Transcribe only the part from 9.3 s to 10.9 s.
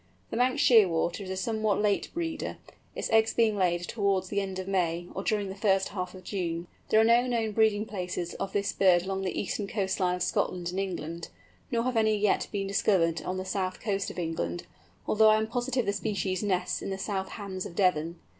eastern coast line of Scotland and